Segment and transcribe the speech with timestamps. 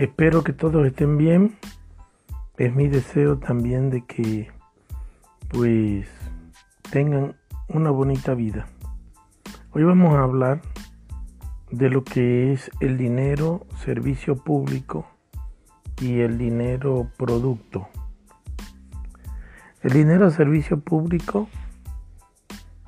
[0.00, 1.58] Espero que todos estén bien.
[2.56, 4.48] Es mi deseo también de que
[5.50, 6.08] pues
[6.90, 7.36] tengan
[7.68, 8.66] una bonita vida.
[9.72, 10.62] Hoy vamos a hablar
[11.70, 15.06] de lo que es el dinero servicio público
[16.00, 17.86] y el dinero producto.
[19.82, 21.46] El dinero servicio público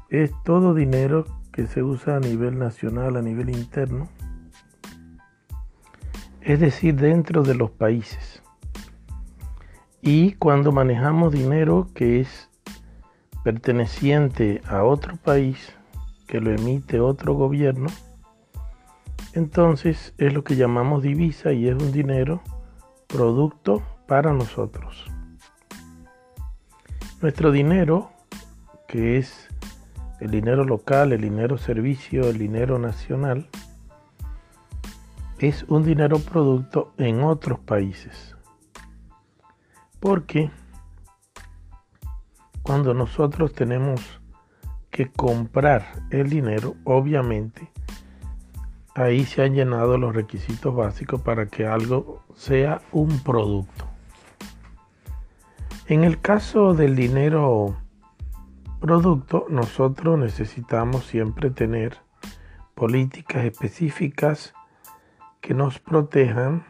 [0.09, 4.09] es todo dinero que se usa a nivel nacional, a nivel interno,
[6.45, 8.43] es decir, dentro de los países.
[10.01, 12.51] Y cuando manejamos dinero que es
[13.45, 15.75] perteneciente a otro país,
[16.27, 17.89] que lo emite otro gobierno,
[19.35, 22.43] entonces es lo que llamamos divisa y es un dinero
[23.07, 25.07] producto para nosotros.
[27.21, 28.11] Nuestro dinero,
[28.89, 29.49] que es
[30.21, 33.49] el dinero local, el dinero servicio, el dinero nacional,
[35.43, 38.37] es un dinero producto en otros países.
[39.99, 40.51] Porque
[42.63, 44.21] cuando nosotros tenemos
[44.91, 47.73] que comprar el dinero, obviamente,
[48.95, 53.89] ahí se han llenado los requisitos básicos para que algo sea un producto.
[55.89, 57.77] En el caso del dinero
[58.81, 61.99] producto, nosotros necesitamos siempre tener
[62.77, 64.55] políticas específicas
[65.43, 66.65] que nos protejan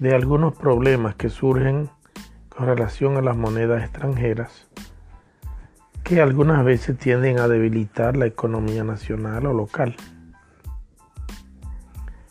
[0.00, 1.90] de algunos problemas que surgen
[2.48, 4.68] con relación a las monedas extranjeras,
[6.02, 9.94] que algunas veces tienden a debilitar la economía nacional o local.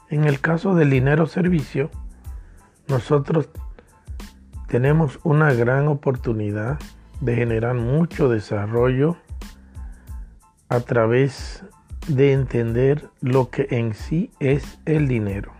[0.09, 1.91] En el caso del dinero servicio,
[2.87, 3.49] nosotros
[4.67, 6.79] tenemos una gran oportunidad
[7.21, 9.17] de generar mucho desarrollo
[10.67, 11.63] a través
[12.07, 15.53] de entender lo que en sí es el dinero.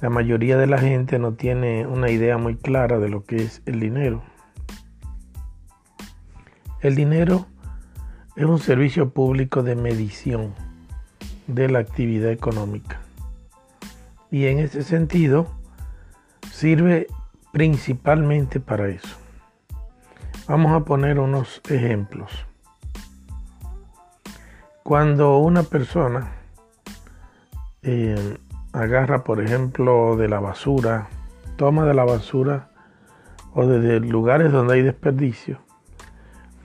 [0.00, 3.62] La mayoría de la gente no tiene una idea muy clara de lo que es
[3.66, 4.22] el dinero.
[6.80, 7.46] El dinero
[8.36, 10.54] es un servicio público de medición
[11.46, 13.00] de la actividad económica.
[14.30, 15.46] Y en ese sentido
[16.52, 17.06] sirve
[17.52, 19.16] principalmente para eso.
[20.48, 22.46] Vamos a poner unos ejemplos.
[24.84, 26.32] Cuando una persona
[27.80, 28.36] eh,
[28.74, 31.08] agarra, por ejemplo, de la basura,
[31.56, 32.68] toma de la basura
[33.54, 35.58] o de lugares donde hay desperdicio,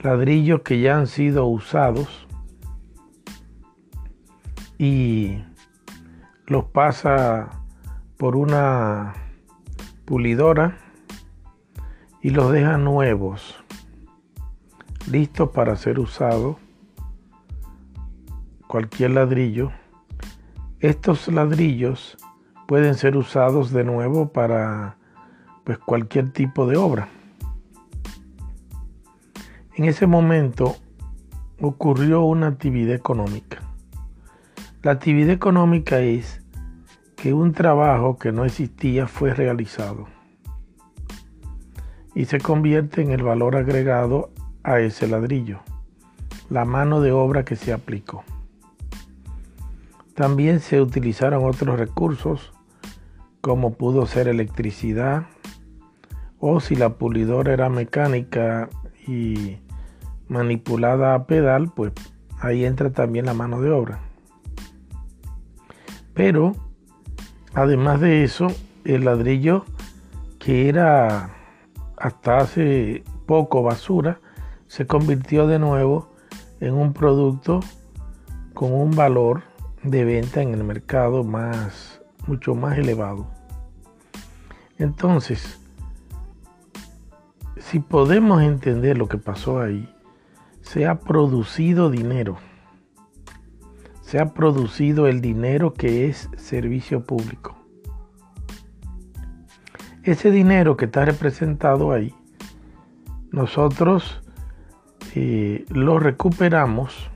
[0.00, 2.26] ladrillos que ya han sido usados
[4.76, 5.42] y
[6.44, 7.48] los pasa
[8.18, 9.14] por una
[10.04, 10.76] pulidora
[12.20, 13.64] y los deja nuevos
[15.10, 16.58] listo para ser usado
[18.70, 19.72] cualquier ladrillo.
[20.78, 22.16] Estos ladrillos
[22.68, 24.96] pueden ser usados de nuevo para
[25.64, 27.08] pues, cualquier tipo de obra.
[29.74, 30.76] En ese momento
[31.60, 33.58] ocurrió una actividad económica.
[34.84, 36.40] La actividad económica es
[37.16, 40.06] que un trabajo que no existía fue realizado
[42.14, 44.30] y se convierte en el valor agregado
[44.62, 45.58] a ese ladrillo,
[46.50, 48.24] la mano de obra que se aplicó.
[50.20, 52.52] También se utilizaron otros recursos
[53.40, 55.24] como pudo ser electricidad
[56.38, 58.68] o si la pulidora era mecánica
[59.08, 59.60] y
[60.28, 61.94] manipulada a pedal, pues
[62.38, 64.00] ahí entra también la mano de obra.
[66.12, 66.54] Pero
[67.54, 68.48] además de eso,
[68.84, 69.64] el ladrillo
[70.38, 71.30] que era
[71.96, 74.20] hasta hace poco basura,
[74.66, 76.10] se convirtió de nuevo
[76.60, 77.60] en un producto
[78.52, 79.49] con un valor
[79.82, 83.26] de venta en el mercado más mucho más elevado.
[84.78, 85.60] Entonces,
[87.58, 89.92] si podemos entender lo que pasó ahí,
[90.62, 92.38] se ha producido dinero.
[94.02, 97.56] Se ha producido el dinero que es servicio público.
[100.02, 102.14] Ese dinero que está representado ahí,
[103.30, 104.22] nosotros
[105.68, 107.10] lo recuperamos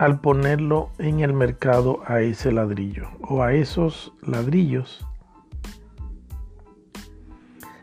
[0.00, 5.06] al ponerlo en el mercado a ese ladrillo o a esos ladrillos.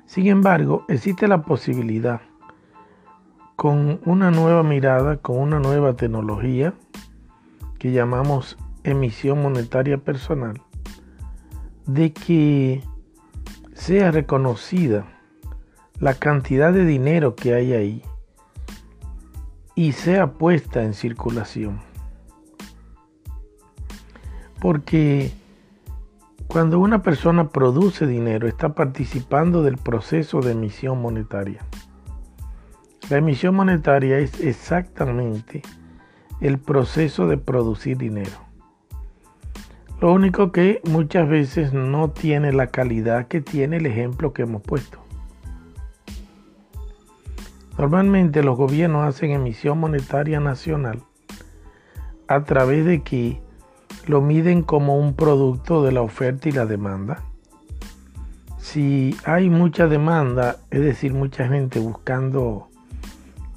[0.07, 2.21] Sin embargo, existe la posibilidad
[3.55, 6.73] con una nueva mirada, con una nueva tecnología
[7.77, 10.59] que llamamos emisión monetaria personal,
[11.85, 12.83] de que
[13.73, 15.05] sea reconocida
[15.99, 18.01] la cantidad de dinero que hay ahí
[19.75, 21.86] y sea puesta en circulación.
[24.59, 25.31] Porque
[26.48, 31.59] Cuando una persona produce dinero, está participando del proceso de emisión monetaria.
[33.09, 35.62] La emisión monetaria es exactamente
[36.39, 38.31] el proceso de producir dinero.
[40.00, 44.62] Lo único que muchas veces no tiene la calidad que tiene el ejemplo que hemos
[44.62, 45.00] puesto.
[47.77, 51.04] Normalmente los gobiernos hacen emisión monetaria nacional
[52.27, 53.42] a través de que
[54.07, 57.24] lo miden como un producto de la oferta y la demanda.
[58.57, 62.69] Si hay mucha demanda, es decir, mucha gente buscando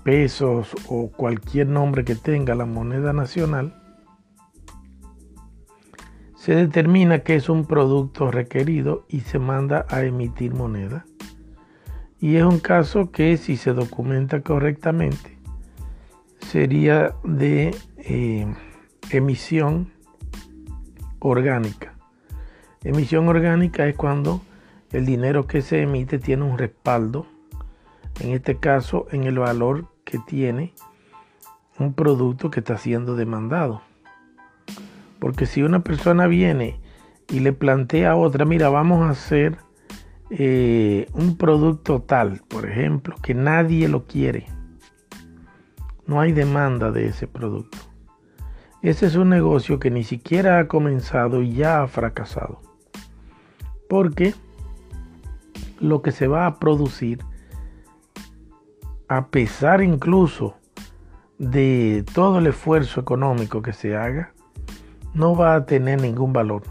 [0.04, 3.74] pesos o cualquier nombre que tenga la moneda nacional,
[6.36, 11.04] se determina que es un producto requerido y se manda a emitir moneda.
[12.18, 15.38] Y es un caso que si se documenta correctamente,
[16.40, 18.46] sería de eh,
[19.10, 19.92] emisión
[21.20, 21.94] orgánica.
[22.82, 24.40] Emisión orgánica es cuando
[24.90, 27.26] el dinero que se emite tiene un respaldo,
[28.20, 30.74] en este caso en el valor que tiene
[31.78, 33.82] un producto que está siendo demandado.
[35.18, 36.80] Porque si una persona viene
[37.28, 39.58] y le plantea a otra, mira, vamos a hacer
[40.30, 44.46] eh, un producto tal, por ejemplo, que nadie lo quiere.
[46.06, 47.89] No hay demanda de ese producto.
[48.82, 52.62] Ese es un negocio que ni siquiera ha comenzado y ya ha fracasado.
[53.90, 54.34] Porque
[55.80, 57.22] lo que se va a producir,
[59.06, 60.54] a pesar incluso
[61.38, 64.32] de todo el esfuerzo económico que se haga,
[65.12, 66.62] no va a tener ningún valor.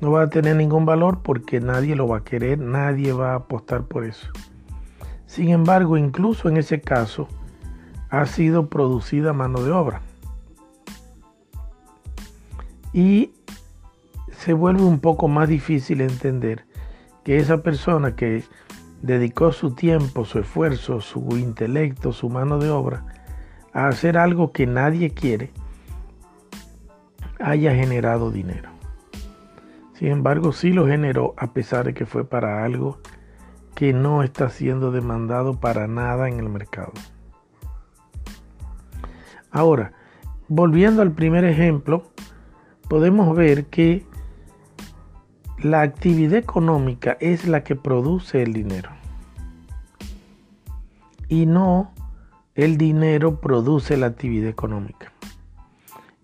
[0.00, 3.36] No va a tener ningún valor porque nadie lo va a querer, nadie va a
[3.36, 4.28] apostar por eso.
[5.26, 7.28] Sin embargo, incluso en ese caso,
[8.08, 10.00] ha sido producida mano de obra
[12.94, 13.32] y
[14.30, 16.64] se vuelve un poco más difícil entender
[17.24, 18.44] que esa persona que
[19.02, 23.04] dedicó su tiempo, su esfuerzo, su intelecto, su mano de obra
[23.72, 25.50] a hacer algo que nadie quiere,
[27.40, 28.70] haya generado dinero.
[29.94, 33.00] Sin embargo, sí lo generó a pesar de que fue para algo
[33.74, 36.92] que no está siendo demandado para nada en el mercado.
[39.50, 39.92] Ahora,
[40.46, 42.04] volviendo al primer ejemplo,
[42.88, 44.06] podemos ver que
[45.58, 48.90] la actividad económica es la que produce el dinero.
[51.28, 51.92] Y no
[52.54, 55.12] el dinero produce la actividad económica.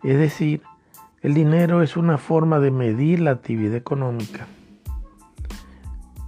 [0.02, 0.62] Es decir,
[1.22, 4.46] el dinero es una forma de medir la actividad económica.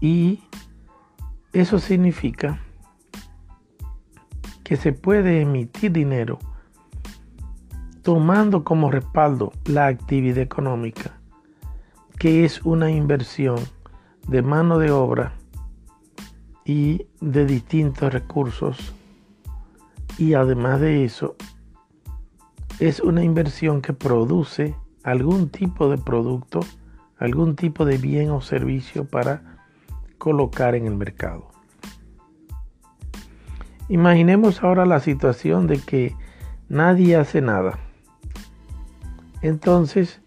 [0.01, 0.43] Y
[1.53, 2.59] eso significa
[4.65, 6.39] que se puede emitir dinero
[8.03, 11.21] tomando como respaldo la actividad económica,
[12.19, 13.59] que es una inversión
[14.27, 15.35] de mano de obra
[16.65, 18.93] y de distintos recursos.
[20.19, 21.37] Y además de eso,
[22.81, 24.75] es una inversión que produce
[25.05, 26.61] algún tipo de producto,
[27.19, 29.59] algún tipo de bien o servicio para
[30.19, 31.49] colocar en el mercado.
[33.89, 36.17] Imaginemos ahora la situación de que
[36.69, 37.79] nadie hace nada
[39.43, 40.21] entonces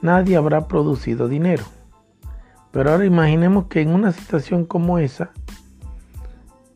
[0.00, 1.64] nadie habrá producido dinero.
[2.72, 5.30] Pero ahora imaginemos que en una situación como esa,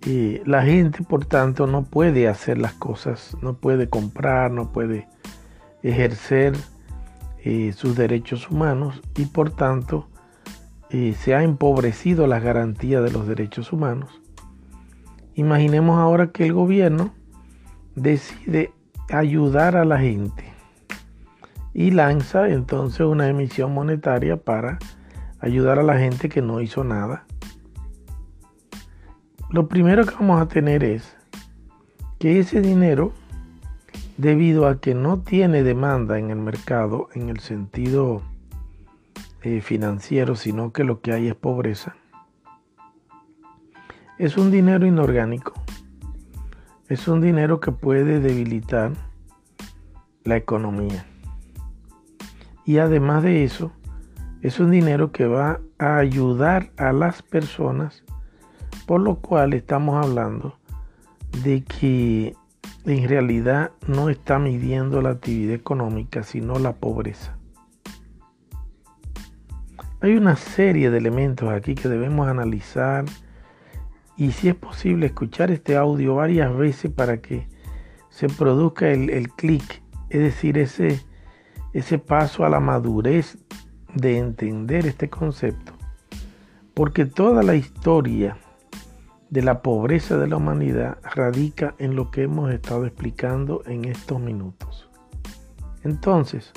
[0.06, 5.08] eh, la gente por tanto no puede hacer las cosas, no puede comprar, no puede
[5.82, 6.54] ejercer
[7.44, 10.08] eh, sus derechos humanos y por tanto
[10.90, 14.20] eh, se ha empobrecido la garantía de los derechos humanos.
[15.34, 17.14] Imaginemos ahora que el gobierno
[17.94, 18.72] decide
[19.08, 20.55] ayudar a la gente
[21.78, 24.78] y lanza entonces una emisión monetaria para
[25.40, 27.26] ayudar a la gente que no hizo nada.
[29.50, 31.14] Lo primero que vamos a tener es
[32.18, 33.12] que ese dinero,
[34.16, 38.22] debido a que no tiene demanda en el mercado en el sentido
[39.42, 41.94] eh, financiero, sino que lo que hay es pobreza,
[44.18, 45.52] es un dinero inorgánico.
[46.88, 48.92] Es un dinero que puede debilitar
[50.24, 51.04] la economía.
[52.66, 53.70] Y además de eso,
[54.42, 58.04] es un dinero que va a ayudar a las personas,
[58.86, 60.58] por lo cual estamos hablando
[61.44, 62.34] de que
[62.84, 67.36] en realidad no está midiendo la actividad económica, sino la pobreza.
[70.00, 73.04] Hay una serie de elementos aquí que debemos analizar
[74.16, 77.46] y si es posible escuchar este audio varias veces para que
[78.10, 81.00] se produzca el, el clic, es decir, ese
[81.76, 83.36] ese paso a la madurez
[83.94, 85.74] de entender este concepto,
[86.72, 88.38] porque toda la historia
[89.28, 94.18] de la pobreza de la humanidad radica en lo que hemos estado explicando en estos
[94.18, 94.88] minutos.
[95.84, 96.50] Entonces,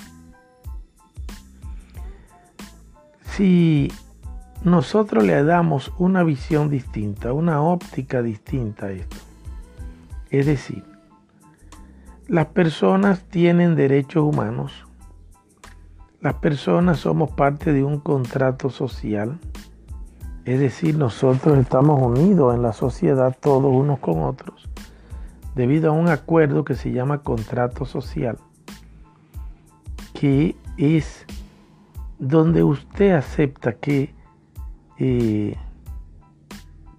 [3.31, 3.91] si
[4.63, 9.17] nosotros le damos una visión distinta, una óptica distinta a esto,
[10.29, 10.85] es decir,
[12.29, 14.85] las personas tienen derechos humanos,
[16.21, 19.39] las personas somos parte de un contrato social,
[20.45, 24.69] es decir, nosotros estamos unidos en la sociedad todos unos con otros
[25.55, 28.37] debido a un acuerdo que se llama contrato social,
[30.13, 31.25] que es
[32.17, 34.13] donde usted acepta que
[34.97, 35.55] eh,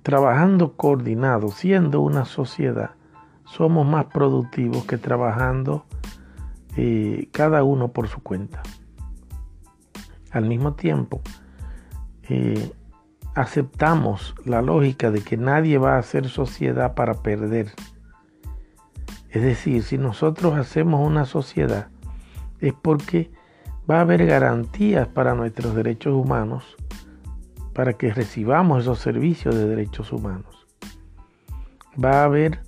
[0.02, 2.90] trabajando coordinado, siendo una sociedad,
[3.44, 5.84] somos más productivos que trabajando
[6.76, 8.62] eh, cada uno por su cuenta.
[10.30, 11.20] Al mismo tiempo,
[12.28, 12.72] eh,
[13.34, 17.72] aceptamos la lógica de que nadie va a hacer sociedad para perder.
[19.30, 21.88] Es decir, si nosotros hacemos una sociedad
[22.60, 23.30] es porque
[23.90, 26.76] va a haber garantías para nuestros derechos humanos,
[27.72, 30.66] para que recibamos esos servicios de derechos humanos.
[32.02, 32.60] Va a haber,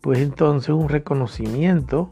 [0.00, 2.10] pues entonces, un reconocimiento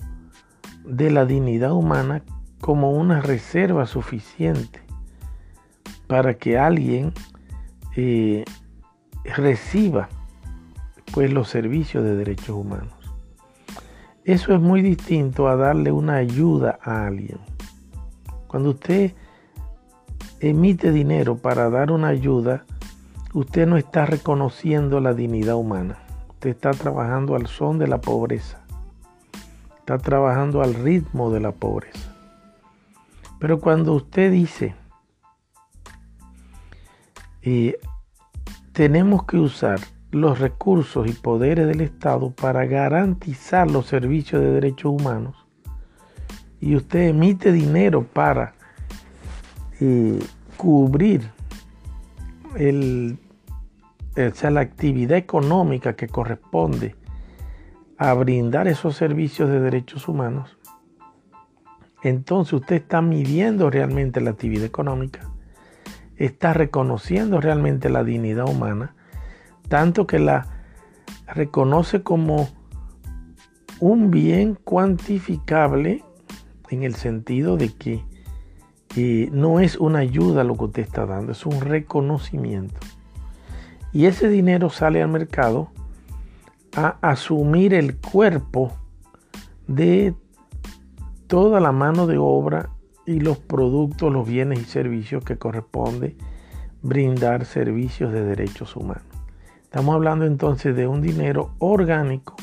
[0.84, 2.22] de la dignidad humana
[2.60, 4.80] como una reserva suficiente
[6.06, 7.12] para que alguien
[7.96, 8.44] eh,
[9.24, 10.08] reciba
[11.12, 12.94] pues los servicios de derechos humanos.
[14.24, 17.38] Eso es muy distinto a darle una ayuda a alguien.
[18.46, 19.12] Cuando usted
[20.40, 22.64] emite dinero para dar una ayuda,
[23.32, 25.98] usted no está reconociendo la dignidad humana.
[26.30, 28.60] Usted está trabajando al son de la pobreza.
[29.78, 32.09] Está trabajando al ritmo de la pobreza.
[33.40, 34.76] Pero cuando usted dice,
[37.42, 37.74] y
[38.72, 39.80] tenemos que usar
[40.12, 45.46] los recursos y poderes del Estado para garantizar los servicios de derechos humanos
[46.60, 48.54] y usted emite dinero para
[49.80, 50.18] eh,
[50.56, 51.30] cubrir
[52.56, 53.18] el,
[54.14, 56.96] la actividad económica que corresponde
[57.96, 60.58] a brindar esos servicios de derechos humanos,
[62.02, 65.30] entonces usted está midiendo realmente la actividad económica
[66.20, 68.94] está reconociendo realmente la dignidad humana,
[69.68, 70.46] tanto que la
[71.26, 72.48] reconoce como
[73.80, 76.04] un bien cuantificable
[76.68, 78.04] en el sentido de que
[79.32, 82.78] no es una ayuda lo que usted está dando, es un reconocimiento.
[83.92, 85.70] Y ese dinero sale al mercado
[86.76, 88.72] a asumir el cuerpo
[89.66, 90.14] de
[91.30, 92.70] toda la mano de obra
[93.06, 96.16] y los productos, los bienes y servicios que corresponde
[96.82, 99.04] brindar servicios de derechos humanos.
[99.62, 102.34] Estamos hablando entonces de un dinero orgánico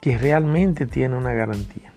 [0.00, 1.92] que realmente tiene una garantía.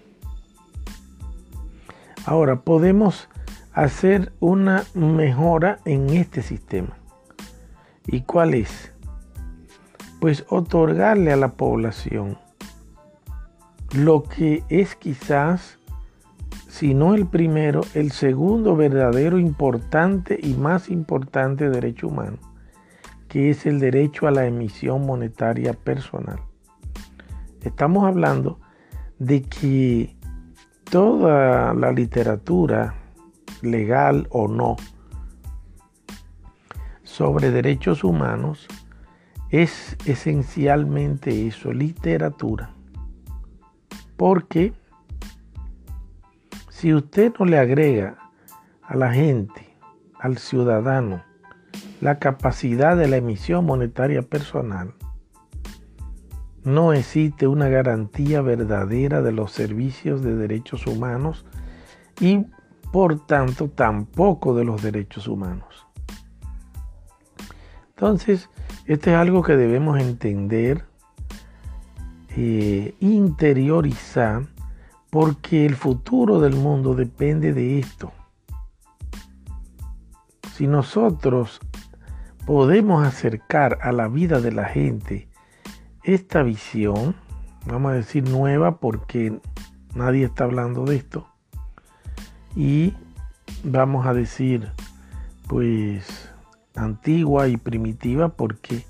[2.25, 3.29] Ahora, podemos
[3.71, 6.97] hacer una mejora en este sistema.
[8.05, 8.91] ¿Y cuál es?
[10.19, 12.37] Pues otorgarle a la población
[13.93, 15.77] lo que es quizás
[16.67, 22.37] sino el primero, el segundo verdadero importante y más importante derecho humano,
[23.27, 26.39] que es el derecho a la emisión monetaria personal.
[27.63, 28.59] Estamos hablando
[29.17, 30.15] de que
[30.83, 32.93] toda la literatura,
[33.63, 34.75] legal o no,
[37.01, 38.67] sobre derechos humanos
[39.49, 42.76] es esencialmente eso, literatura.
[44.17, 44.73] Porque
[46.69, 48.17] si usted no le agrega
[48.81, 49.75] a la gente,
[50.19, 51.23] al ciudadano,
[52.01, 54.93] la capacidad de la emisión monetaria personal,
[56.63, 61.45] no existe una garantía verdadera de los servicios de derechos humanos
[62.19, 62.45] y
[62.91, 65.87] por tanto tampoco de los derechos humanos.
[67.89, 68.49] Entonces,
[68.85, 70.85] esto es algo que debemos entender,
[72.39, 74.43] eh, interiorizar
[75.09, 78.11] porque el futuro del mundo depende de esto.
[80.53, 81.59] Si nosotros
[82.45, 85.27] podemos acercar a la vida de la gente
[86.03, 87.15] esta visión,
[87.65, 89.41] vamos a decir nueva porque
[89.95, 91.27] nadie está hablando de esto,
[92.55, 92.93] y
[93.63, 94.71] vamos a decir
[95.47, 96.29] pues
[96.75, 98.85] antigua y primitiva porque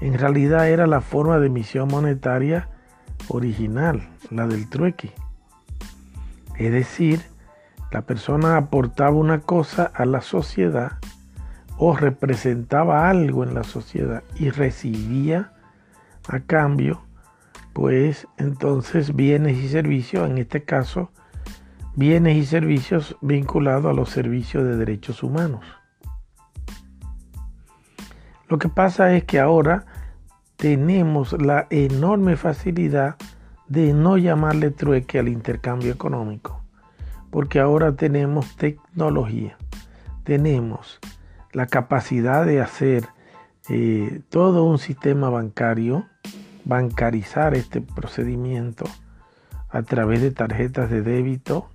[0.00, 2.70] en realidad era la forma de emisión monetaria
[3.28, 5.12] original, la del trueque.
[6.58, 7.20] Es decir,
[7.92, 10.98] La persona aportaba una cosa a la sociedad
[11.78, 15.52] o representaba algo en la sociedad y recibía
[16.28, 17.02] a cambio,
[17.72, 21.10] pues entonces bienes y servicios, en este caso,
[21.94, 25.64] bienes y servicios vinculados a los servicios de derechos humanos.
[28.48, 29.86] Lo que pasa es que ahora
[30.56, 33.16] tenemos la enorme facilidad
[33.68, 36.62] de no llamarle trueque al intercambio económico,
[37.30, 39.56] porque ahora tenemos tecnología,
[40.24, 40.98] tenemos
[41.52, 43.08] la capacidad de hacer
[43.68, 46.06] eh, todo un sistema bancario,
[46.64, 48.84] bancarizar este procedimiento
[49.68, 51.68] a través de tarjetas de débito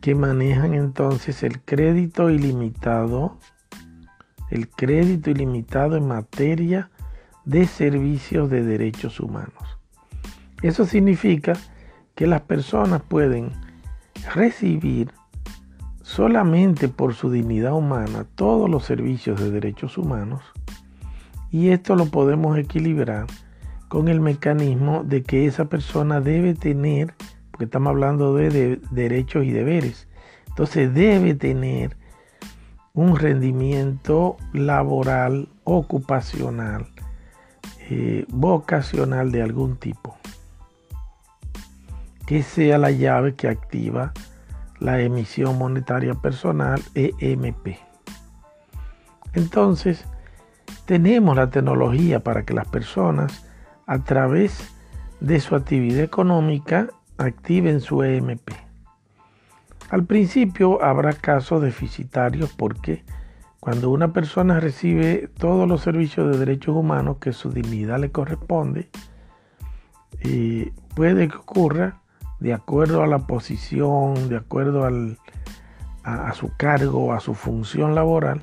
[0.00, 3.36] que manejan entonces el crédito ilimitado,
[4.50, 6.90] el crédito ilimitado en materia
[7.50, 9.78] de servicios de derechos humanos.
[10.62, 11.54] Eso significa
[12.14, 13.50] que las personas pueden
[14.34, 15.10] recibir
[16.02, 20.42] solamente por su dignidad humana todos los servicios de derechos humanos
[21.50, 23.26] y esto lo podemos equilibrar
[23.88, 27.14] con el mecanismo de que esa persona debe tener,
[27.50, 30.06] porque estamos hablando de, derechos y deberes,
[30.46, 31.96] entonces debe tener
[32.94, 36.86] un rendimiento laboral, ocupacional,
[37.90, 40.16] eh, vocacional de algún tipo
[42.30, 44.12] que sea la llave que activa
[44.78, 47.76] la emisión monetaria personal EMP.
[49.34, 50.04] Entonces,
[50.84, 53.44] tenemos la tecnología para que las personas
[53.84, 54.72] a través
[55.18, 56.86] de su actividad económica
[57.18, 58.48] activen su EMP.
[59.90, 63.04] Al principio habrá casos deficitarios porque
[63.60, 68.88] cuando una persona recibe todos los servicios de derechos humanos que su dignidad le corresponde,
[70.20, 72.00] eh, puede que ocurra
[72.40, 74.88] de acuerdo a la posición, de acuerdo
[76.04, 78.42] a, su cargo, a su función laboral,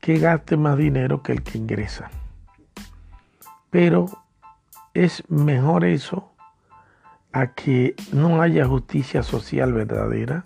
[0.00, 2.10] que gaste más dinero que el que ingresa.
[3.70, 4.06] Pero
[4.94, 6.32] es mejor eso
[7.32, 10.44] a que no haya justicia social verdadera,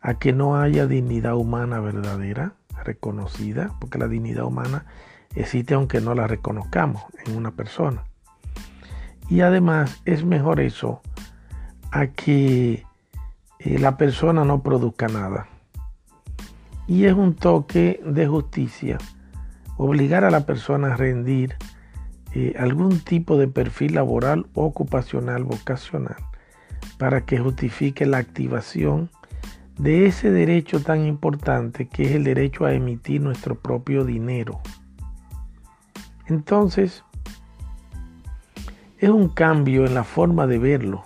[0.00, 4.86] a que no haya dignidad humana verdadera, reconocida, porque la dignidad humana
[5.34, 8.04] existe aunque no la reconozcamos en una persona.
[9.28, 11.00] Y además es mejor eso
[11.90, 12.84] a que
[13.58, 15.46] eh, la persona no produzca nada.
[16.86, 18.98] Y es un toque de justicia
[19.76, 21.56] obligar a la persona a rendir
[22.34, 26.16] eh, algún tipo de perfil laboral, ocupacional, vocacional,
[26.98, 29.10] para que justifique la activación
[29.82, 34.60] de ese derecho tan importante que es el derecho a emitir nuestro propio dinero.
[36.28, 37.02] Entonces,
[38.98, 41.02] es un cambio en la forma de verlo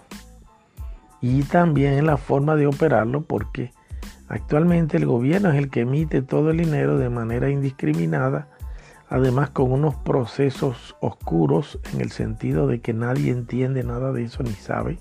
[1.22, 3.72] y también en la forma de operarlo porque
[4.28, 8.50] actualmente el gobierno es el que emite todo el dinero de manera indiscriminada,
[9.08, 14.42] además con unos procesos oscuros en el sentido de que nadie entiende nada de eso
[14.42, 14.98] ni sabe,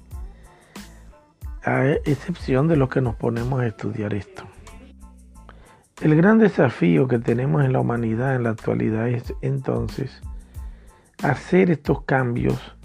[1.66, 4.44] a excepción de los que nos ponemos a estudiar esto.
[6.02, 10.22] El gran desafío que tenemos en la humanidad en la actualidad es entonces
[11.24, 12.76] hacer estos cambios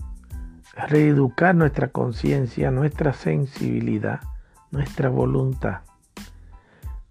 [0.88, 4.20] reeducar nuestra conciencia, nuestra sensibilidad,
[4.70, 5.80] nuestra voluntad,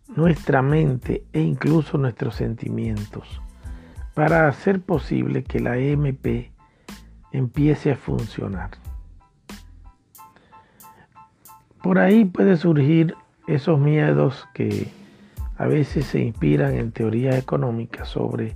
[0.08, 3.42] nuestra mente e incluso nuestros sentimientos
[4.14, 6.52] para hacer posible que la EMP
[7.32, 8.72] empiece a funcionar.
[11.82, 13.16] Por ahí puede surgir
[13.48, 14.92] esos miedos que
[15.58, 18.56] a veces se inspiran en teorías económicas sobre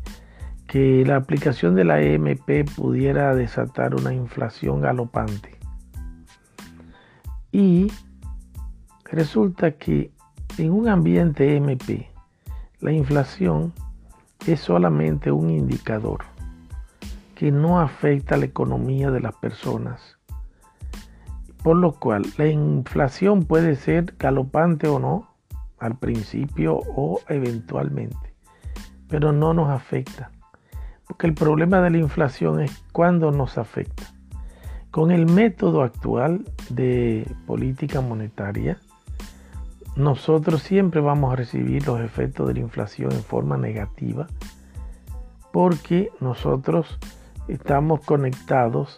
[0.68, 5.58] que la aplicación de la EMP pudiera desatar una inflación galopante.
[7.52, 7.92] Y
[9.06, 10.12] resulta que
[10.58, 12.08] en un ambiente EMP,
[12.80, 13.74] la inflación
[14.48, 16.26] es solamente un indicador
[17.36, 20.13] que no afecta a la economía de las personas.
[21.64, 25.30] Por lo cual, la inflación puede ser galopante o no,
[25.80, 28.34] al principio o eventualmente,
[29.08, 30.32] pero no nos afecta.
[31.08, 34.04] Porque el problema de la inflación es cuándo nos afecta.
[34.92, 38.78] Con el método actual de política monetaria,
[39.96, 44.28] nosotros siempre vamos a recibir los efectos de la inflación en forma negativa
[45.54, 46.98] porque nosotros
[47.48, 48.98] estamos conectados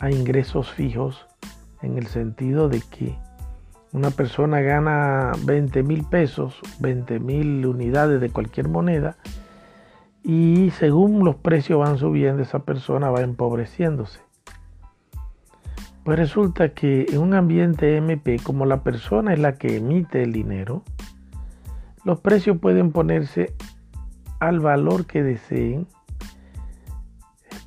[0.00, 1.26] a ingresos fijos
[1.82, 3.16] en el sentido de que
[3.92, 9.16] una persona gana 20 mil pesos, 20 mil unidades de cualquier moneda
[10.22, 14.20] y según los precios van subiendo, esa persona va empobreciéndose.
[16.04, 20.32] Pues resulta que en un ambiente MP, como la persona es la que emite el
[20.32, 20.82] dinero,
[22.04, 23.54] los precios pueden ponerse
[24.40, 25.86] al valor que deseen,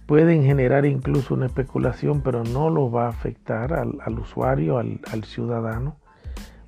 [0.06, 5.24] pueden generar incluso una especulación, pero no lo va a afectar al, usuario, al, al
[5.24, 5.98] ciudadano,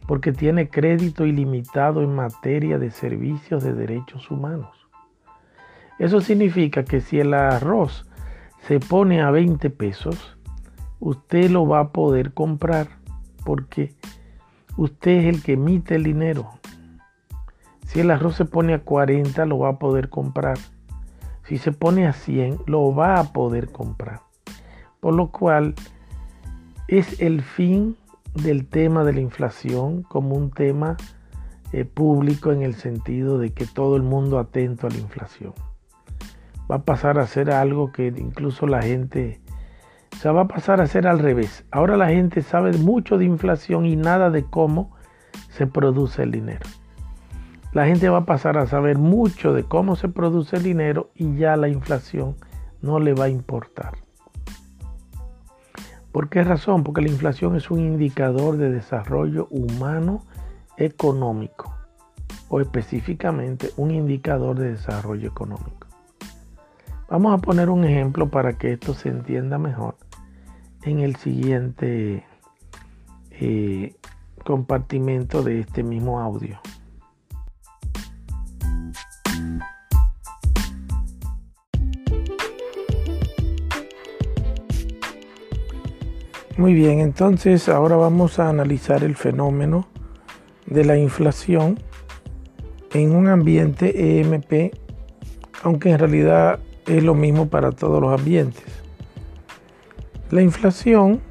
[0.08, 4.88] porque tiene crédito ilimitado en materia de servicios de derechos humanos.
[6.00, 8.08] Eso significa que si el arroz
[8.68, 10.38] se pone a 20 pesos,
[11.00, 12.88] usted lo va a poder comprar
[13.44, 13.94] porque
[14.76, 16.50] usted es el que emite el dinero.
[17.86, 20.58] Si el arroz se pone a 40, lo va a poder comprar.
[21.48, 24.20] Si se pone a 100, lo va a poder comprar.
[25.00, 25.76] Por lo cual
[26.90, 27.96] es el fin
[28.34, 30.98] del tema de la inflación como un tema
[31.72, 35.54] eh, público en el sentido de que todo el mundo atento a la inflación.
[36.70, 39.40] Va a pasar a ser algo que incluso la gente,
[40.14, 41.64] o sea, va a pasar a ser al revés.
[41.72, 44.98] Ahora la gente sabe mucho de inflación y nada de cómo
[45.50, 46.68] se produce el dinero
[47.74, 51.36] la gente va a pasar a saber mucho de cómo se produce el dinero y
[51.36, 52.36] ya la inflación
[52.82, 53.94] no le va a importar.
[56.12, 56.84] ¿Por qué razón?
[56.84, 60.24] Porque la inflación es un indicador de desarrollo humano
[60.78, 61.74] económico
[62.50, 65.88] o específicamente un indicador de desarrollo económico.
[67.10, 69.96] Vamos a poner un ejemplo para que esto se entienda mejor
[70.84, 72.26] en el siguiente
[73.32, 73.96] eh,
[74.44, 76.60] compartimento de este mismo audio.
[86.58, 89.88] Muy bien, entonces ahora vamos a analizar el fenómeno
[90.66, 91.78] de la inflación
[92.94, 94.74] en un ambiente EMP,
[95.62, 98.66] aunque en realidad es lo mismo para todos los ambientes.
[100.32, 101.22] La inflación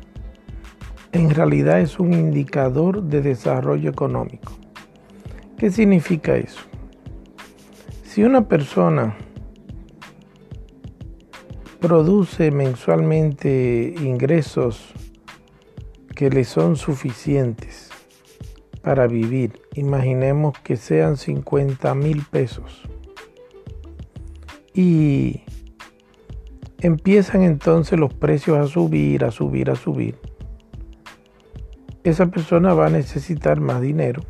[1.10, 4.52] en realidad es un indicador de desarrollo económico.
[5.58, 6.60] ¿Qué significa eso?
[8.04, 9.16] Si una persona
[11.80, 14.94] produce mensualmente ingresos
[16.16, 17.90] que le son suficientes
[18.80, 22.82] para vivir, imaginemos que sean 50 mil pesos.
[24.72, 25.42] Y
[26.80, 30.16] empiezan entonces los precios a subir, a subir, a subir.
[32.02, 34.22] Esa persona va a necesitar más dinero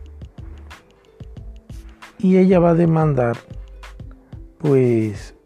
[2.19, 3.37] y ella va a demandar
[4.59, 5.37] pues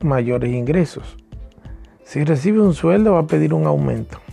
[0.00, 1.16] mayores ingresos.
[2.02, 4.23] Si recibe un sueldo va a pedir un aumento.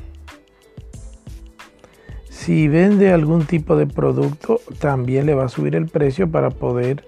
[2.41, 7.05] Si vende algún tipo de producto, también le va a subir el precio para poder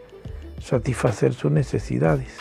[0.59, 2.37] satisfacer sus necesidades.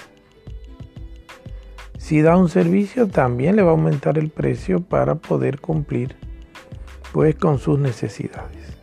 [1.96, 6.16] Si da un servicio, también le va a aumentar el precio para poder cumplir
[7.14, 8.76] pues con sus necesidades.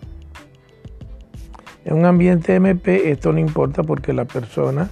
[1.86, 4.90] En un ambiente MP esto no importa porque la persona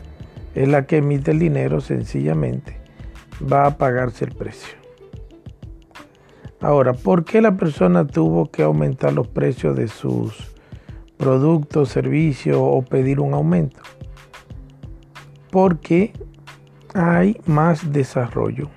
[0.53, 2.77] es la que emite el dinero, sencillamente
[3.51, 4.86] va a pagarse el precio.
[6.59, 10.33] Ahora, ¿por qué la persona tuvo que aumentar los precios de sus
[11.15, 13.81] productos, servicios o pedir un aumento?
[15.51, 16.13] Porque
[16.95, 18.69] hay más desarrollo.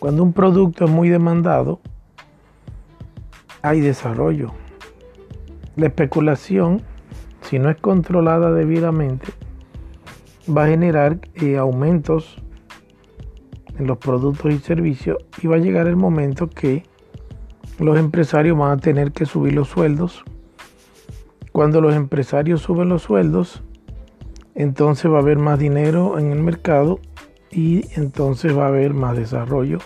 [0.00, 1.80] Cuando un producto es muy demandado,
[3.62, 4.50] hay desarrollo.
[5.76, 6.82] La especulación,
[7.42, 9.26] si no es controlada debidamente,
[10.48, 12.42] va a generar eh, aumentos
[13.78, 16.84] en los productos y servicios y va a llegar el momento que
[17.78, 20.24] los empresarios van a tener que subir los sueldos.
[21.52, 23.62] Cuando los empresarios suben los sueldos,
[24.54, 27.00] entonces va a haber más dinero en el mercado
[27.50, 29.78] y entonces va a haber más desarrollo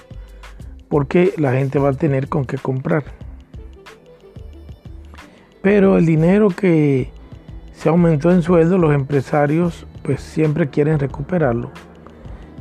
[0.89, 3.05] porque la gente va a tener con qué comprar.
[5.63, 7.11] Pero el dinero que
[7.73, 11.71] se aumentó en sueldo, los empresarios pues siempre quieren recuperarlo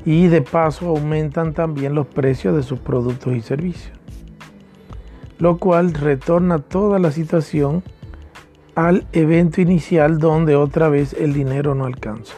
[0.05, 3.97] y de paso aumentan también los precios de sus productos y servicios,
[5.39, 7.83] lo cual retorna toda la situación
[8.75, 12.35] al evento inicial donde otra vez el dinero no alcanza.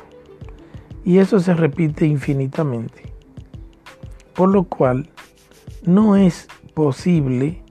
[1.04, 3.14] Y eso se repite infinitamente.
[4.34, 5.10] Por lo cual
[5.86, 7.64] no es posible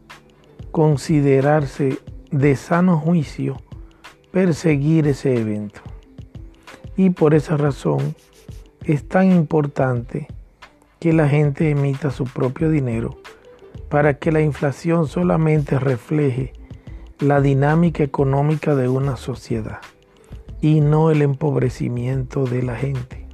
[0.71, 1.99] considerarse
[2.31, 3.57] de sano juicio
[4.35, 5.81] perseguir ese evento.
[6.97, 8.17] Y por esa razón
[8.85, 10.29] es tan importante
[11.01, 13.19] que la gente emita su propio dinero
[13.89, 16.53] para que la inflación solamente refleje
[17.19, 19.81] la dinámica económica de una sociedad
[20.61, 23.27] y no el empobrecimiento de la gente.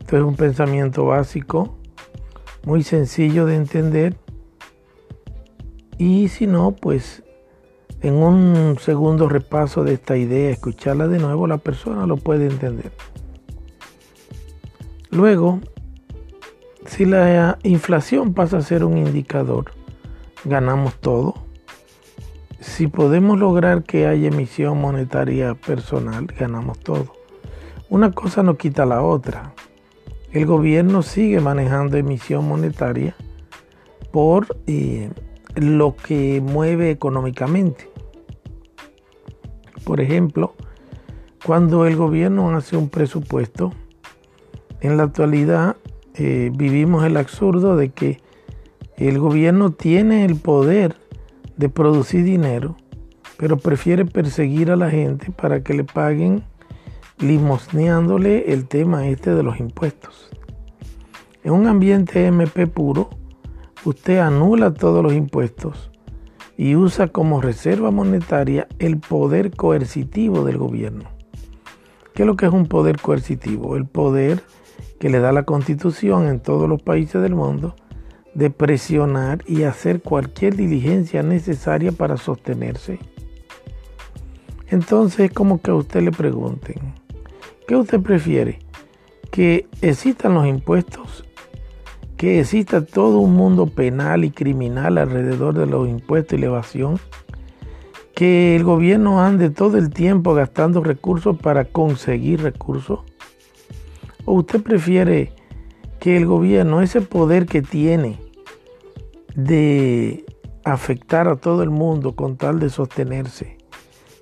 [0.00, 1.76] Esto es un pensamiento básico
[2.64, 4.16] muy sencillo de entender.
[5.98, 7.22] Y si no, pues
[8.02, 12.92] en un segundo repaso de esta idea, escucharla de nuevo, la persona lo puede entender.
[15.10, 15.60] Luego,
[16.86, 19.72] si la inflación pasa a ser un indicador,
[20.44, 21.34] ganamos todo.
[22.60, 27.12] Si podemos lograr que haya emisión monetaria personal, ganamos todo.
[27.88, 29.52] Una cosa no quita la otra.
[30.32, 33.16] El gobierno sigue manejando emisión monetaria
[34.12, 35.10] por eh,
[35.60, 37.88] lo que mueve económicamente.
[39.84, 40.54] Por ejemplo,
[41.44, 43.72] cuando el gobierno hace un presupuesto,
[44.80, 45.76] en la actualidad
[46.14, 48.20] eh, vivimos el absurdo de que
[48.96, 50.96] el gobierno tiene el poder
[51.56, 52.76] de producir dinero,
[53.36, 56.42] pero prefiere perseguir a la gente para que le paguen
[57.18, 60.30] limosneándole el tema este de los impuestos.
[61.44, 63.10] En un ambiente MP puro,
[63.84, 65.90] usted anula todos los impuestos
[66.56, 71.04] y usa como reserva monetaria el poder coercitivo del gobierno.
[72.14, 73.76] ¿Qué es lo que es un poder coercitivo?
[73.76, 74.42] El poder
[74.98, 77.74] que le da la constitución en todos los países del mundo
[78.34, 82.98] de presionar y hacer cualquier diligencia necesaria para sostenerse.
[84.68, 86.94] Entonces es como que a usted le pregunten,
[87.66, 88.58] ¿qué usted prefiere?
[89.30, 91.24] ¿Que existan los impuestos?
[92.20, 97.00] ¿Que exista todo un mundo penal y criminal alrededor de los impuestos y la evasión?
[98.14, 103.00] ¿Que el gobierno ande todo el tiempo gastando recursos para conseguir recursos?
[104.26, 105.32] ¿O usted prefiere
[105.98, 108.18] que el gobierno, ese poder que tiene
[109.34, 110.26] de
[110.62, 113.56] afectar a todo el mundo con tal de sostenerse,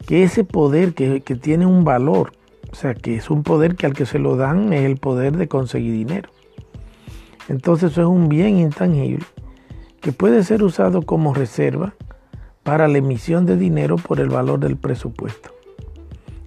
[0.07, 2.31] que ese poder que, que tiene un valor,
[2.71, 5.37] o sea, que es un poder que al que se lo dan es el poder
[5.37, 6.31] de conseguir dinero.
[7.49, 9.25] Entonces eso es un bien intangible
[10.01, 11.95] que puede ser usado como reserva
[12.63, 15.51] para la emisión de dinero por el valor del presupuesto.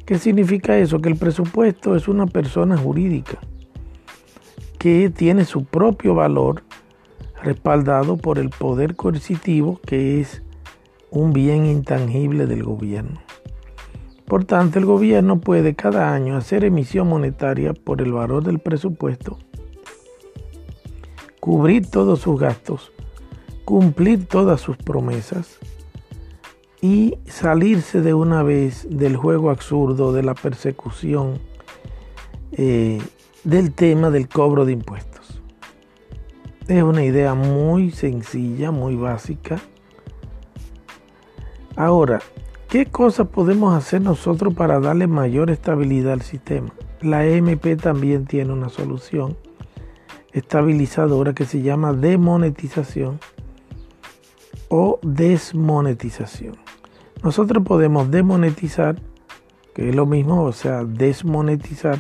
[0.06, 1.00] ¿Qué significa eso?
[1.00, 3.40] Que el presupuesto es una persona jurídica
[4.78, 6.64] que tiene su propio valor
[7.44, 10.44] respaldado por el poder coercitivo que es
[11.10, 13.22] un bien intangible del gobierno.
[14.26, 19.38] Por tanto, el gobierno puede cada año hacer emisión monetaria por el valor del presupuesto,
[21.42, 22.94] cubrir todos sus gastos,
[23.66, 25.60] cumplir todas sus promesas,
[26.82, 31.40] y salirse de una vez del juego absurdo de la persecución
[32.54, 33.00] eh,
[33.44, 35.42] del tema del cobro de impuestos.
[36.68, 39.60] Es una idea muy sencilla, muy básica.
[41.76, 42.22] Ahora,
[42.68, 46.72] ¿qué cosas podemos hacer nosotros para darle mayor estabilidad al sistema?
[47.02, 49.38] La EMP también tiene una solución
[50.34, 53.20] estabilizadora que se llama demonetización
[54.70, 56.56] o desmonetización.
[57.24, 58.96] Nosotros podemos demonetizar,
[59.76, 62.00] que es lo mismo, o sea, desmonetizar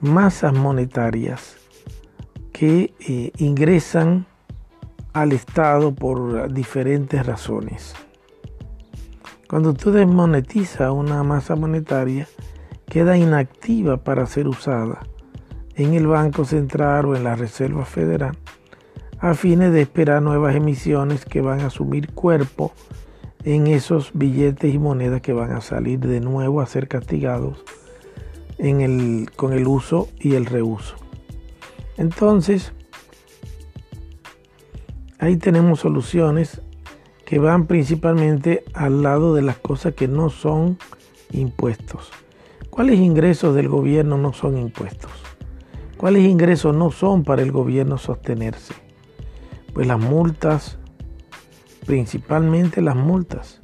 [0.00, 1.56] masas monetarias
[2.52, 4.26] que eh, ingresan
[5.12, 7.94] al Estado por diferentes razones.
[9.48, 12.26] Cuando tú desmonetizas una masa monetaria,
[12.86, 15.02] queda inactiva para ser usada
[15.76, 18.36] en el Banco Central o en la Reserva Federal
[19.18, 22.72] a fines de esperar nuevas emisiones que van a asumir cuerpo
[23.44, 27.64] en esos billetes y monedas que van a salir de nuevo a ser castigados
[28.58, 30.96] en el, con el uso y el reuso.
[31.96, 32.72] Entonces,
[35.20, 36.60] ahí tenemos soluciones
[37.24, 40.78] que van principalmente al lado de las cosas que no son
[41.30, 42.10] impuestos.
[42.70, 45.21] ¿Cuáles ingresos del gobierno no son impuestos?
[46.02, 48.74] ¿Cuáles ingresos no son para el gobierno sostenerse?
[49.72, 50.80] Pues las multas,
[51.86, 53.60] principalmente las multas.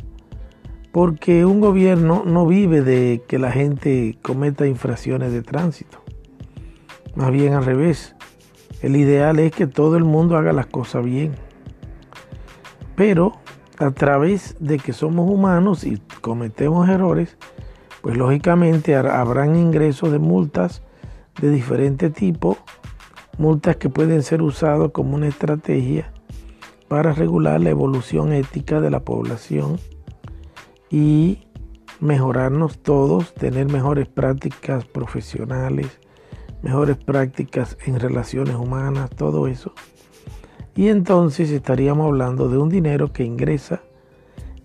[0.92, 6.05] Porque un gobierno no vive de que la gente cometa infracciones de tránsito.
[7.16, 8.14] Más bien al revés.
[8.83, 11.33] El ideal es que todo el mundo haga las cosas bien.
[12.94, 13.33] Pero
[13.79, 17.37] a través de que somos humanos y cometemos errores,
[18.01, 20.85] pues lógicamente habrán ingresos de multas
[21.40, 22.57] de diferente tipo,
[23.38, 26.12] multas que pueden ser usadas como una estrategia
[26.88, 29.79] para regular la evolución ética de la población
[30.90, 31.46] y
[32.01, 35.98] mejorarnos todos, tener mejores prácticas profesionales,
[36.62, 39.72] mejores prácticas en relaciones humanas, todo eso.
[40.74, 43.81] Y entonces estaríamos hablando de un dinero que ingresa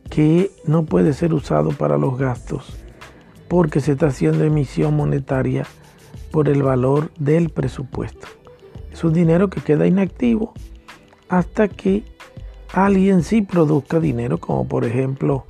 [0.09, 2.83] que no puede ser usado para los gastos
[3.47, 5.65] porque se está haciendo emisión monetaria
[6.33, 8.25] por el valor del presupuesto.
[8.91, 10.53] Es un dinero que queda inactivo
[11.29, 12.03] hasta que
[12.73, 15.45] alguien sí produzca dinero, como por ejemplo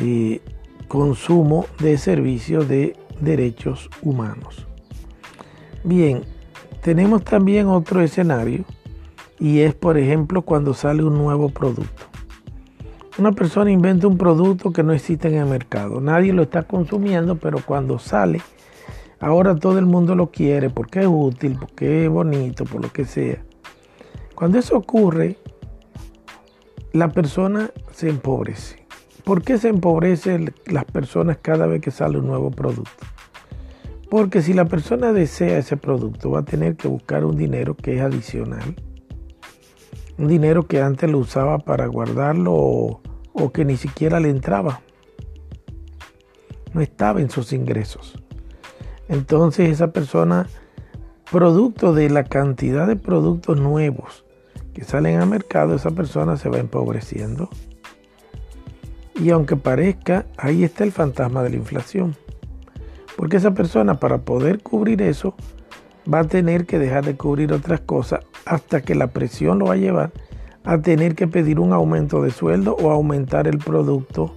[0.00, 0.40] eh,
[0.88, 4.66] consumo de servicios de derechos humanos.
[5.84, 6.22] Bien,
[6.80, 8.64] tenemos también otro escenario
[9.38, 12.04] y es por ejemplo cuando sale un nuevo producto.
[13.18, 17.36] Una persona inventa un producto que no existe en el mercado, nadie lo está consumiendo,
[17.36, 18.40] pero cuando sale,
[19.20, 23.04] ahora todo el mundo lo quiere porque es útil, porque es bonito, por lo que
[23.04, 23.42] sea.
[24.34, 25.38] Cuando eso ocurre,
[26.92, 28.86] la persona se empobrece.
[29.24, 33.06] ¿Por qué se empobrecen las personas cada vez que sale un nuevo producto?
[34.08, 37.96] Porque si la persona desea ese producto, va a tener que buscar un dinero que
[37.96, 38.76] es adicional.
[40.16, 43.00] Un dinero que antes lo usaba para guardarlo o,
[43.32, 44.80] o que ni siquiera le entraba.
[46.72, 48.22] No estaba en sus ingresos.
[49.08, 50.46] Entonces esa persona,
[51.30, 54.24] producto de la cantidad de productos nuevos
[54.74, 57.48] que salen al mercado, esa persona se va empobreciendo.
[59.14, 62.16] Y aunque parezca, ahí está el fantasma de la inflación.
[63.16, 65.34] Porque esa persona para poder cubrir eso
[66.12, 69.74] va a tener que dejar de cubrir otras cosas hasta que la presión lo va
[69.74, 70.12] a llevar
[70.66, 74.34] a tener que pedir un aumento de sueldo o aumentar el producto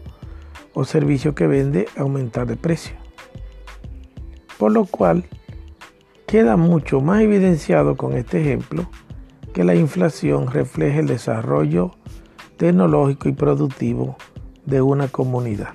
[0.73, 2.98] o servicio que vende, aumentar de precio.
[4.59, 5.23] Por lo cual,
[6.27, 8.89] queda mucho más evidenciado con este ejemplo
[9.53, 11.91] que la inflación refleja el desarrollo
[12.57, 14.17] tecnológico y productivo
[14.65, 15.69] de una comunidad.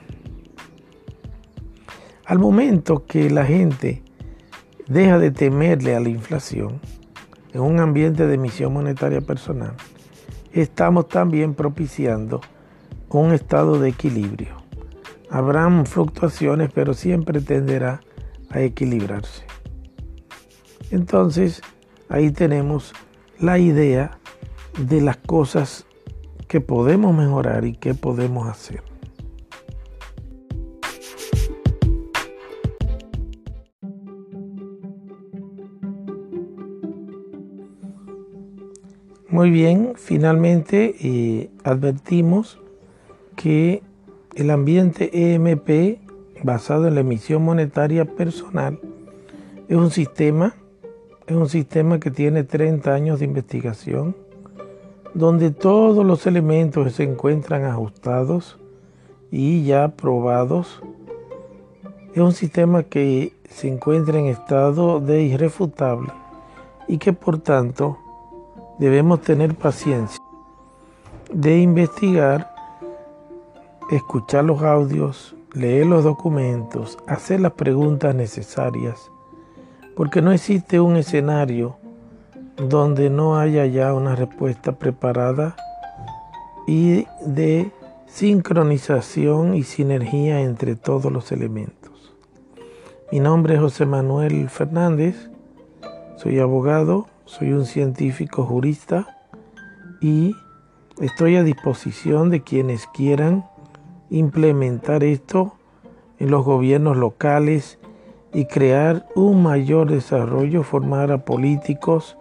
[2.26, 4.02] Al momento que la gente
[4.86, 6.78] deja de temerle a la inflación
[7.54, 9.72] en un ambiente de emisión monetaria personal,
[10.52, 12.42] estamos también propiciando
[13.08, 14.56] un estado de equilibrio.
[15.30, 18.02] Habrán fluctuaciones, pero siempre tenderá
[18.54, 19.42] a equilibrarse.
[20.90, 21.60] Entonces,
[22.08, 22.92] ahí tenemos
[23.38, 24.18] la idea
[24.78, 25.86] de las cosas
[26.48, 28.82] que podemos mejorar y que podemos hacer.
[39.28, 42.60] Muy bien, finalmente eh, advertimos
[43.34, 43.82] que
[44.36, 46.03] el ambiente EMP
[46.44, 48.78] basado en la emisión monetaria personal
[49.66, 50.54] es un sistema,
[51.26, 54.14] es un sistema que tiene 30 años de investigación,
[55.14, 58.58] donde todos los elementos se encuentran ajustados
[59.30, 60.82] y ya probados.
[62.12, 66.12] Es un sistema que se encuentra en estado de irrefutable
[66.86, 67.96] y que por tanto
[68.78, 70.22] debemos tener paciencia
[71.32, 72.54] de investigar,
[73.90, 79.10] escuchar los audios, leer los documentos, hacer las preguntas necesarias,
[79.94, 81.76] porque no existe un escenario
[82.56, 85.56] donde no haya ya una respuesta preparada
[86.66, 87.70] y de
[88.06, 92.14] sincronización y sinergia entre todos los elementos.
[93.12, 95.30] Mi nombre es José Manuel Fernández,
[96.16, 99.28] soy abogado, soy un científico jurista
[100.00, 100.34] y
[101.00, 103.44] estoy a disposición de quienes quieran
[104.14, 105.54] implementar esto
[106.20, 107.80] en los gobiernos locales
[108.32, 112.16] y crear un mayor desarrollo, formar a políticos,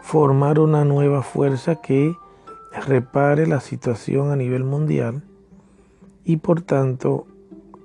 [0.00, 2.14] formar una nueva fuerza que
[2.86, 5.22] repare la situación a nivel mundial
[6.24, 7.26] y por tanto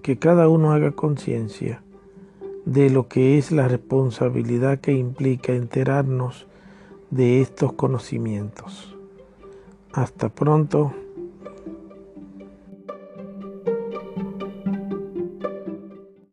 [0.02, 1.84] que cada uno haga conciencia
[2.66, 6.48] de lo que es la responsabilidad que implica enterarnos
[7.10, 8.96] de estos conocimientos.
[9.92, 10.94] Hasta pronto.